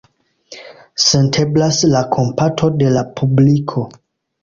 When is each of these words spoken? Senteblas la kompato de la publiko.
Senteblas 1.03 1.83
la 1.91 2.03
kompato 2.17 2.73
de 2.83 2.91
la 2.99 3.09
publiko. 3.23 3.89